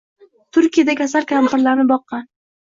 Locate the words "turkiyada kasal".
0.57-1.27